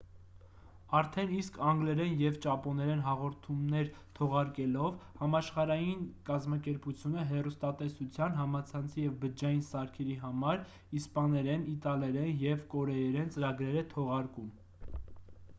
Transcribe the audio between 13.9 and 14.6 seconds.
թողարկում